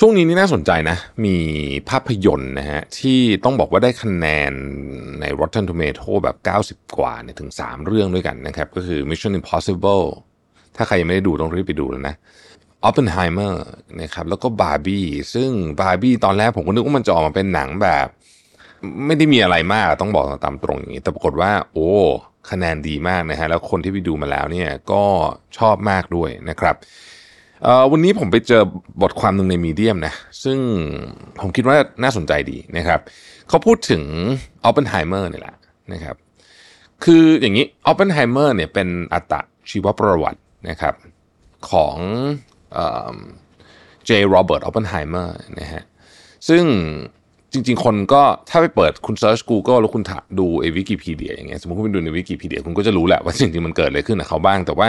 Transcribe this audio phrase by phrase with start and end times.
[0.00, 1.36] ช่วงนี้นี่น่าสนใจนะ มี
[1.88, 4.52] ภาพยนตร์นะฮะ ที่ต้องบอกว่าได้คะแนน
[5.20, 6.36] ใน Rotten Tomato แบบ
[6.84, 10.04] 90 กว่าเนี่ยถึง 3 เรื่องด้วยกันนะครับ ก็คือ Mission Impossible
[10.76, 12.14] ถ้าใครยังไม่ได้ดูต้องรีบไปดูแล้วนะ
[12.88, 13.54] Oppenheimer
[14.02, 18.06] นะครับแล้วก็ Barbie ซึ่ง Barbie ตอนแรกผมก็นึกว่ามันจะออกมาเป็นหนังแบบ
[19.06, 21.90] ไม่ได้มีอะไรมากต้องบอกตามตรงอย่างนี้ แต่ปรากฏว่า โอ้
[22.50, 25.02] คะแนนดีมากนะฮะแล้วคนที่ไปดูมาแล้วเนี่ยก็
[25.58, 26.76] ชอบมากด้วยนะครับ
[27.92, 28.62] วันนี้ผมไปเจอ
[29.02, 30.58] บทความหนึ่งใน Medium นะ ซึ่ง
[31.40, 33.00] ผมคิดว่าน่าสนใจดีนะครับ
[33.48, 34.02] เขาพูดถึง
[34.68, 35.56] Oppenheimer นี่แหละ
[35.92, 36.16] นะครับ
[37.04, 39.34] คืออย่างนี้ Oppenheimer เนี่ยเป็นอัต
[39.70, 40.94] ชีวประวัตินะครับ
[41.70, 41.96] ของ
[44.06, 44.10] J.
[44.30, 45.82] Robert Oppenheimer นะฮะ
[46.48, 46.64] ซึ่ง
[47.52, 50.02] จริง ๆ คนก็ถ้าไปเปิดคุณเซิร์ช Google แล้วคุณ
[50.38, 54.88] ดูเอวิกิพีเดียอย่างเงี้ยสมมติคุณไปดูในวิกิพีเดียคุณก็จะรู้แหละว่าจริงๆมันเกิดอะไรขึ้นกับเขาบ้าง แต่ว่า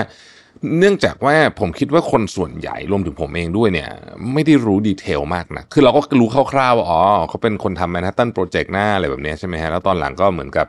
[0.80, 3.90] เนื่องจากว่าผมคิดว่าคนส่วนใหญ่รวมถึงผมเองด้วยเนี่ย
[4.34, 10.68] ไม่ได้รู้ดีเทลมากนะคือเราก็รู้คร่าวๆว่าอ๋อเขาเป็นคนทำแมนฮัตตันโปรเจกต์หน้าอะไรแบบนี้ใช่ไหมฮะแล้วตอนหลังก็เหมือนกับ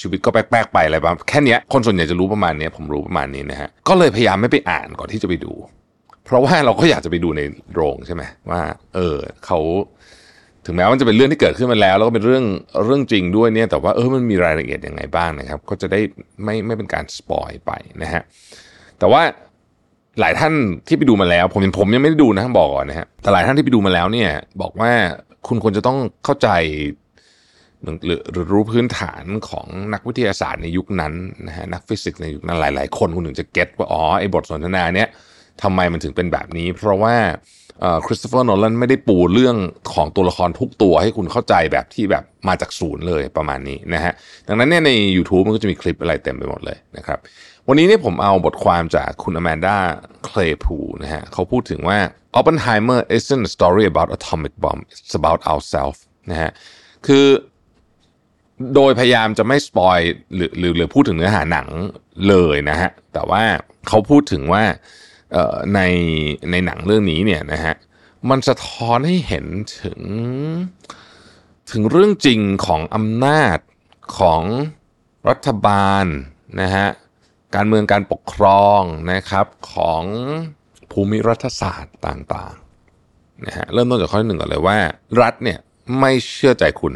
[0.00, 5.52] ชีวิตก็แป๊กๆไปอะไรแบบแค่นี้คนส่วนใหญ่จะรู้ประมาณนี้ผมรู้ประมาณนี้นะฮะก็เลยพยายามไม่ไปอ่านก่อนที่จะไปดู
[6.24, 7.40] เพราะว่าเราก็อยากจะไปดูใน
[7.72, 8.60] โรงใช่ไหมว่า
[8.94, 9.16] เออ
[9.46, 9.58] เขา
[10.66, 12.44] ถึงแม้ว่าจะเป็นเรื่องที่เกิดขึ้นมาแล้ว แล้วก็เป็นเรื่อง
[12.84, 16.00] เรื่องจริงด้วยเนี่ยแต่ว่าเออมันมีรายละเอียดยังไงบ้างนะครับ ก็จะได้
[16.44, 18.22] ไม่ไม่เป็นการ spoil ไปนะฮะ
[19.00, 19.22] แต่ว่า
[20.20, 20.52] หลายท่าน
[20.86, 24.90] ที่ไปดูมาแล้ว ผมผมยังไม่ได้ดูนะบอกก่อนนะฮะแต่หลายท่านที่ไปดูมาแล้วเนี่ย บอกว่า
[25.46, 26.48] คุณควรจะต้องเข้าใจ
[27.82, 31.12] หรือหรือรู้พื้นฐานของนักวิทยาศาสตร์ในยุคนั้น
[31.46, 35.08] นะฮะนักฟิสิกส์ในยุคนั้นหลาย ๆ คนคุณถึงจะ get ว่าอ๋อไอ้บทสนทนาเนี้ย
[35.62, 37.14] ทำไมมันถึงเป็นแบบนี้ เพราะว่า
[38.06, 39.56] คริสโตเฟอร์โนแลนไม่ได้ปูเรื่อง
[39.94, 44.12] ของตัวละครทุกตัวให้คุณเข้าใจแบบที่แบบมาจากศูนย์เลยประมาณนี้นะฮะ
[44.48, 47.18] ดังนั้นเนี่ยใน YouTube มันก็จะมีคลิปอะไรเต็มไปหมดเลยนะครับ
[47.68, 49.76] วันนี้เนี่ยผมเอาบทความจากคุณอแมนดา
[50.24, 51.98] เคลพูนะฮะเขาพูดถึงว่า
[52.38, 56.50] Oppenheimer isn't a story about atomic bomb it's about ourselves นะฮะ
[57.06, 57.26] คือ
[58.74, 59.98] โดยพยายามจะไม่สปอย
[60.34, 61.68] หรือหรือหรือพูดถึงเนื้อหาหนัง
[62.28, 63.42] เลยนะฮะแต่ว่า
[63.88, 64.64] เขาพูดถึงว่า
[65.74, 65.80] ใน
[66.50, 67.74] ในหนังเรื่องนี้เนี่ยนะฮะ
[68.30, 69.46] มันสะท้อนให้เห็น
[69.80, 70.00] ถึง
[71.70, 73.58] ถึงเรื่องจริงของอำนาจ
[74.18, 74.42] ของ
[75.28, 76.04] รัฐบาล
[76.60, 76.88] นะฮะ
[77.54, 78.80] การเมืองการปกครอง
[79.12, 80.02] นะครับของ
[80.90, 84.78] ภูมิรัฐศาสตร์ต่างๆนะฮะเริ่มต้นจากข้อที่หนึ่งก่อนเลยว่า
[85.22, 85.58] รัฐเนี่ย
[86.00, 86.94] ไม่เชื่อใจคุณ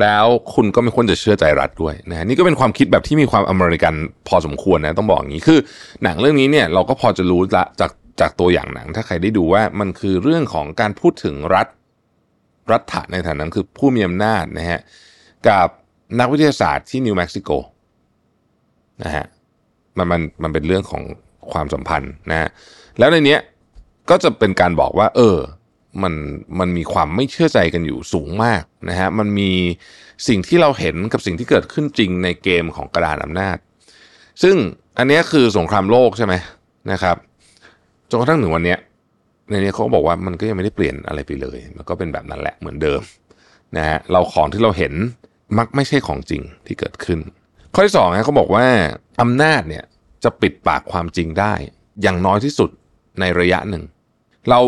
[0.00, 3.94] แล้วคุณก็ไม่ควรจะเชื่อใจรัฐด้วยนะฮะนี่ก็เป็นความคิดแบบที่มีความอเมริกัน
[4.28, 5.58] พอสมควรนะต้องบอกอย่างนี้คือ
[6.04, 11.66] หนังเรื่องนี้เนี่ยเราก็พอจะรู้ละจากจากตัวอย่างหนัง ถ้าใครได้ดูว่ามันคือเรื่องของการพูดถึงรัฐ
[12.72, 14.80] รัฐะในฐานะคือผู้มีอำนาจนะฮะ
[15.48, 15.68] กับ
[16.20, 17.50] นักวิทยาศาสตร์ที่นิวเม็กซิโก
[19.02, 19.24] นะฮะ
[19.98, 21.02] มันมันมันเป็นเรื่องของ
[21.52, 22.48] ความสัมพันธ์นะฮะ
[22.98, 23.40] แล้วในเนี้ย
[24.10, 25.36] ก็จะเป็นการบอกว่า เออ
[26.02, 26.14] มัน
[26.58, 29.50] มันมีความไม่เชื่อใจกันอยู่สูงมากนะฮะมันมี
[30.28, 33.56] สิ่งที่เราเห็นกับสิ่งที่เกิดขึ้นจริงในเกมของกระดานอำนาจ
[34.42, 34.56] ซึ่ง
[34.98, 36.34] อันนี้คือสงครามโลกใช่ไหม
[36.92, 37.16] นะครับ
[38.10, 38.76] จนกระทั่งถึงวันนี้
[39.50, 43.00] ในนี้เขาบอกว่ามันก็ยังไม่ได้เปลี่ยนอะไรไปเลย มันก็เป็นแบบนั้นแหละเหมือนเดิม
[43.76, 44.92] นะฮะเราของที่เราเห็น
[45.58, 47.18] มักไม่ใช่ของจริงที่เกิดขึ้น
[47.74, 48.66] ข้อที่สองนะเขาบอกว่า
[49.22, 49.84] อำนาจเนี่ย
[50.24, 51.52] จะปิดปากความจริงได้
[52.02, 52.70] อย่างน้อยที่สุด
[53.20, 53.82] ในระยะหนึ่ง
[54.50, 54.60] เรา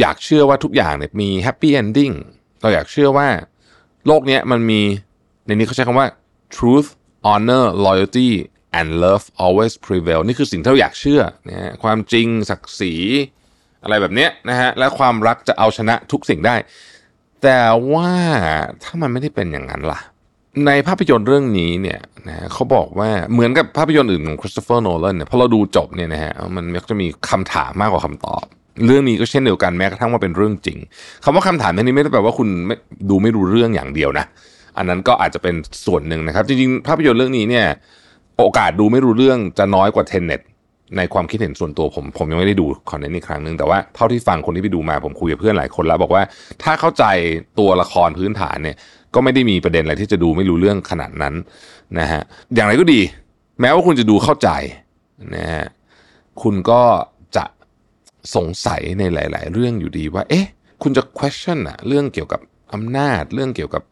[0.00, 2.10] อยากเชื่อว่าทุกอย่างเนี่ยมี happy ending
[2.62, 3.28] เราอยากเชื่อว่า
[4.06, 4.80] โลกนี้มันมี
[5.46, 6.08] ในนี้เขาใช้คำว่า
[6.56, 6.88] truth
[7.30, 8.30] honor loyalty
[8.78, 12.94] and love always prevail นี่คือสิ่งที่เราอยากเชื่อนะฮะความจริงศักดิ์ศรี
[13.82, 16.56] อะไรแบบเนี้ยนะฮะและความรักจะเอาชนะทุกสิ่งได้
[17.42, 17.60] แต่
[17.92, 18.10] ว่า
[18.82, 20.00] ถ้ามันไม่ได้เป็นอย่างนั้นล่ะ
[20.66, 28.44] ในภาพยนตร์เรื่องนี้เนี่ยนะเขาบอกว่าเหมือนกับภาพยนตร์อื่นของคริสโตเฟอร์โนแลนเนี่ยพอเราดูจบเนี่ยนะฮะมันมักจะมีคำถามมากกว่าคำตอบ
[28.84, 30.78] เรื่องนี้ก็เช่นเดียวกันแม้กระทั่งว่าเป็นเรื่องจริง
[31.24, 32.76] คำว่าคำถามนี้ไม่ได้แปลว่าคุณไม่
[33.10, 34.26] ดูไม่รู้เรื่องอย่างเดียวนะ
[34.78, 35.54] อันนั้นก็อาจจะเป็น
[35.86, 37.66] ส่วนหนึ่งนะครับ จริงๆ ภาพยนตร์เรื่องนี้เนี่ย
[38.38, 40.40] โอกาสดูไม่รู้เรื่องจะน้อยกว่าเทนเน็ต
[40.96, 46.22] ในความคิดเห็นส่วนตัวผม ผมยังไม่ได้ดูคอนเทนต์อีกครั้งหนึ่งแต่ว่าเท่าที่ฟังคนที่ไปดูมาผมคุยกับเพื่อนหลายคนแล้วบอกว่า
[46.62, 47.04] ถ้าเข้าใจ
[47.58, 48.76] ตัวละครพื้นฐานเนี่ย
[49.14, 51.34] ก็ไม่ได้มีประเด็นอะไรที่จะดูไม่รู้เรื่องขนาดนั้น
[51.98, 52.22] นะฮะ
[52.54, 53.00] อย่างไรก็ดี
[53.60, 54.48] แม้ว่าคุณจะดูเข้าใจ
[55.34, 55.66] นะฮะ
[56.42, 56.80] คุณก็
[58.34, 60.46] สงสัยในหลาย ๆ เรื่องอยู่ดีว่า เอ๊ะ
[60.82, 62.40] คุณจะ question อะเรื่องเกี่ยวกับ
[62.72, 63.82] อำนาจ เรื่องเกี่ยวกับ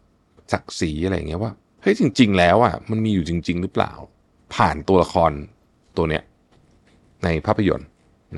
[0.53, 1.53] ศักดิ์ศรีอะไรเงี้ยว่า
[1.83, 3.93] เฮ้ย จริง ๆ แล้วอะมันมีอยู่จริง ๆ หรือเปล่า
[4.55, 5.33] ผ่านตัวละคร
[5.97, 6.23] ตัวเนี้ย
[7.25, 7.89] ในภาพยนตร์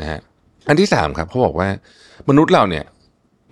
[0.00, 0.20] นะฮะ
[0.68, 1.68] อันที่สามครับเขาบอกว่า
[2.28, 2.84] มนุษย์เราเนี่ย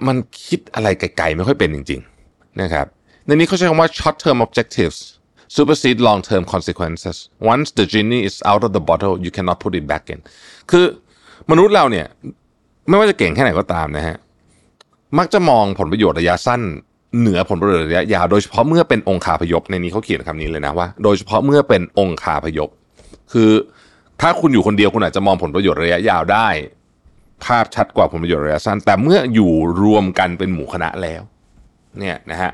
[0.07, 2.01] มันคิดอะไรไกลๆไม่ค่อยเป็นจริง
[2.31, 2.87] ๆ นะครับ
[3.27, 4.99] ในนี้เขาใช้คำว่า short term objectives
[5.57, 7.17] supersede long term consequences
[7.53, 10.21] once the genie is out of the bottle you cannot put it back in
[10.71, 10.85] คือ
[11.51, 12.07] มนุษย์เราเนี่ย
[12.89, 14.17] ไม่ว่าจะเก่งแค่ไหนก็ตามนะฮะ
[15.19, 16.61] มักจะมองผลประโยชน์ระยะสั้น
[17.21, 22.69] เหนือผลประโยชน์ระยะยาว โดยเฉพาะเมื่อเป็นองคาพยพในนี้เขาเขียนคำนี้เลยนะว่า โดยเฉพาะเมื่อเป็นองคาพยพ
[23.33, 23.51] คือ
[24.21, 26.49] ถ้าคุณอยู่คนเดียวคุณอาจจะมองผลประโยชน์ระยะยาวได้
[27.45, 29.53] ภาพชัดกว่าผลประโยชน์ระยะสั้น แต่เมื่ออยู่
[29.83, 31.23] รวมกันเป็นหมู่คณะแล้ว
[31.99, 32.51] เนี่ยนะฮะ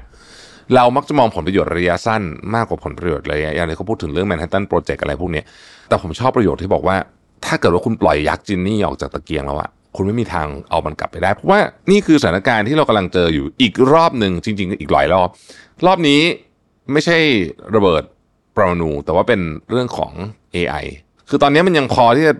[0.74, 2.22] เรามักจะมองผลประโยชน์ระยะสั้น
[2.54, 5.42] มากกว่าผลประโยชน์ระยะยาวเลยเขาพูดถึงเรื่องแมนฮัตตันโปรเจกต์อะไรพวกนี้
[5.88, 6.96] แต่ผมชอบประโยชน์ที่บอกว่า
[7.44, 11.60] ถ้าเกิดว่าคุณปล่อยยักษ์จินนี่ออกจากตะเกียงแล้วอะคุณไม่มีทางเอามันกลับไปได้ เพราะว่า
[11.90, 15.28] นี่คือสถานการณ์ที่เรากำลังเจออยู่อีกรอบหนึ่งจริง ๆ อีกหลายรอบ
[15.86, 16.20] รอบนี้
[16.92, 17.18] ไม่ใช่
[17.74, 18.02] ระเบิด
[18.56, 19.40] ปรมาณูแต่ว่าเป็น
[19.70, 20.12] เรื่องของ
[20.56, 20.84] AI
[21.28, 22.34] คือตอนนี้มันยังพอที่จะ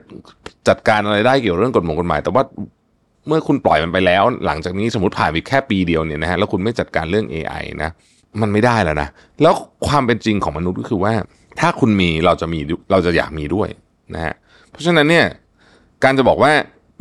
[0.68, 2.42] จัดการอะไรได้เกี่ยวเรื่องกฎหมายกฎหมาย แต่ว่า
[3.26, 7.90] เมื่อคุณปล่อยมันไปแล้ว หลังจากนี้สมมติผ่านไปแค่ปีเดียวเนี่ยนะฮะแล้วคุณไม่จัดการเรื่อง AI นะ
[8.40, 9.08] มันไม่ได้แล้วนะ
[9.42, 9.54] แล้ว
[9.86, 11.12] ความเป็นจริงของมนุษย์ก็คือว่า
[11.60, 12.60] ถ้าคุณมีเราจะมี
[12.90, 13.68] เราจะอยากมีด้วย
[14.14, 14.34] นะฮะ
[14.80, 15.26] ราะฉะนั้นเนี่ย
[16.04, 16.52] การจะบอกว่า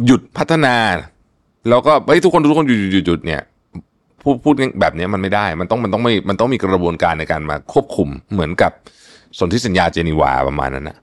[0.05, 0.75] หยุดพัฒนา
[1.69, 3.41] แล้วก็เฮ้ยทุกคนทุกคนหยุดหยุดหยุดเนี่ย
[4.23, 8.71] พูดพูดแบบนี้มันไม่ได้ มันต้องมันต้องไม่มันต้องมีกระบวนการในการมาควบคุมเหมือนกับ
[9.39, 10.97] สนธิสัญญาเจนีวาประมาณนั้นนะ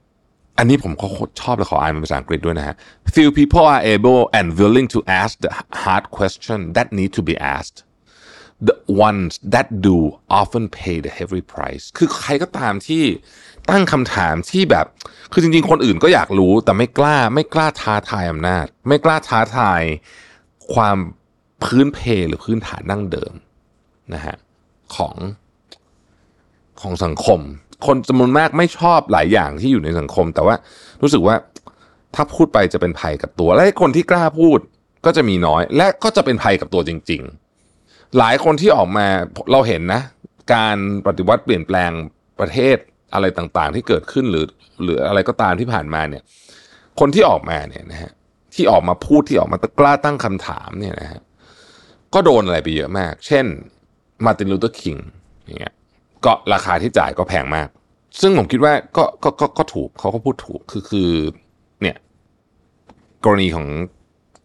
[0.58, 1.06] อันนี้ผมก็
[1.40, 2.74] ชอบเลยขออ่านเป็นภาษาอังกฤษด้วยนะฮะ
[3.16, 5.50] few people are able and willing to ask the
[5.82, 7.76] hard question that need to be asked
[8.68, 8.76] the
[9.06, 9.96] ones that do
[10.40, 13.04] often pay the heavy price คือใครก็ตามที่
[13.70, 14.86] ตั้งคำถามที่แบบ
[15.32, 19.82] คือจริงๆ คนอื่นก็อยากรู้แต่ไม่กล้าไม่กล้าท้าทายอำนาจ ไม่กล้าท้าทาย
[20.74, 20.96] ความ
[21.64, 21.98] พื้นเพ
[22.28, 23.32] หรือพื้นฐานนั่งเดิม
[24.14, 24.36] นะฮะ
[24.94, 25.14] ของ
[26.80, 27.40] ของสังคม
[27.86, 30.54] คนจำนวนมากไม่ชอบหลายอย่างที่อยู่ในสังคม แต่ว่า
[31.02, 31.36] รู้สึกว่า
[32.14, 34.58] ถ้าพูดไปจะเป็นภัยกับตัว และคนที่กล้าพูด
[35.04, 37.45] ก็จะมีน้อย และก็จะเป็นภัยกับตัวจริง ๆ
[38.18, 39.06] หลายคนที่ออกมา
[39.52, 40.02] เราเห็นนะ
[40.54, 40.76] การ
[41.06, 41.90] ปฏิวัติเปลี่ยนแปลง
[42.40, 42.76] ประเทศ
[43.14, 44.46] อะไรต่างๆ ที่เกิดขึ้นหรือ
[44.82, 46.22] หรืออะไรก็ตามที่ผ่านมาเนี่ย
[47.00, 48.12] คนที่ออกมาเนี่ยนะฮะ
[48.54, 51.20] ที่ออกมาพูดที่ออกมากล้าตั้งคำถามเนี่ยนะฮะ
[52.14, 53.44] ก็โดนอะไรไปเยอะมาก เช่น
[54.24, 54.96] มาร์ตินลูเธอร์คิง
[55.44, 55.74] อย่างเงี้ย
[56.24, 57.68] ก็ราคาที่จ่ายก็แพงมาก
[58.20, 61.10] ซึ่งผมคิดว่าก็ก็ก็ก็ถูกเขาก็พูดถูกคือคือ
[61.82, 61.96] เนี่ย
[63.24, 63.66] กรณีของ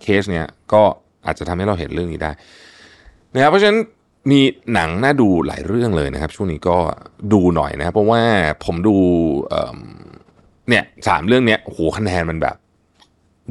[0.01, 0.81] เคสเนี่ยก็
[1.25, 2.31] อาจจะทำให้เราเห็นเรื่องนี้ได้
[3.33, 3.79] นะครับเพราะฉะนั้น
[4.31, 4.39] มี
[4.73, 6.77] หนังน่าดูหลายเรื่องเลยนะครับ ช่วงนี้ก็
[7.33, 8.21] ดูหน่อยนะครับเพราะว่า
[8.65, 8.95] ผมดู
[10.69, 12.55] เนี่ยสามเรื่องเนี้ยโหคะแนนมันแบบ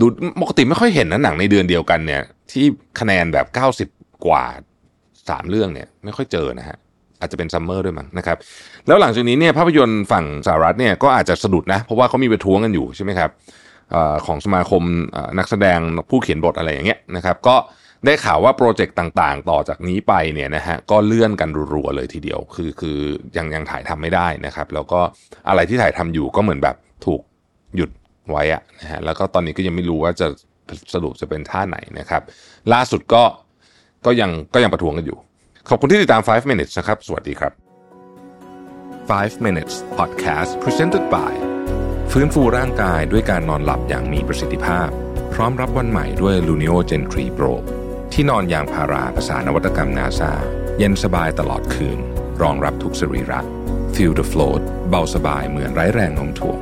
[0.01, 0.07] ดู
[0.43, 2.65] ปกติไม่ค่อยเห็นนะหนังในเดือนเดียวกันเนี่ย ที่
[3.01, 3.89] คะแนนแบบเก้าสิบ
[4.27, 4.45] กว่า
[5.29, 6.77] สามเรื่องเนี่ย ไม่ค่อยเจอนะฮะ
[7.21, 8.37] อาจจะเป็น summer ด้วยมั้งนะครับ
[8.87, 13.31] แล้วหลังจากนี้เนี่ยภาพยนตร์ฝั่งสหรัฐเนี่ยก็อาจจะสะดุดนะ เพราะว่าเขามีประท้วงกันอยู่ใช่ไหมครับ
[13.95, 13.97] อ
[14.27, 14.83] ของสมาคม
[15.39, 15.79] นักแสดง
[16.11, 17.57] ผู้เขียนบทอะไรอย่างเงี้ยนะครับ ก็
[18.05, 22.99] ได้ข่าวว่า project ต่างๆ ต่อจากนี้ไปเนี่ยนะฮะก็เลื่อนกันรัวๆเลยทีเดียว คือคือ
[23.37, 25.01] ยังยังถ่ายทำไม่ได้นะครับ แล้วก็
[25.49, 26.77] อะไรที่ถ่ายทำอยู่ก็เหมือนแบบ
[27.07, 27.21] ถูก
[27.77, 27.91] หยุด
[28.31, 30.27] ไว้อะนะฮะแล้วก็ตอนนี้ก็ยังไม่รู้ว่าจะ
[30.95, 32.23] สรุปจะเป็นท่าไหนนะครับ
[32.73, 33.23] ล่าสุดก็
[34.07, 35.19] ก็ยังก็ยังประท้วงกันอยู่
[35.69, 37.53] ขอบคุณที่ติดตาม 5 minutes นะครับ สวัสดีครับ
[39.11, 41.33] 5 minutes podcast presented by
[42.13, 44.89] ฟื้นฟูร่างกายด้วยการนอนหลับอย่างมีประสิทธิภาพ
[45.35, 47.80] พร้อมรับวันใหม่ด้วย Luno Gen 3 Pro
[48.13, 50.33] ที่นอนยางพาราภาษานวัตกรรมนาซา
[50.79, 51.99] เย็นสบายตลอดคืน
[52.43, 53.41] รองรับทุกสรีระ
[53.95, 56.59] Feel the float เบาสบายเหมือนไร้แรงโน้มถ่วง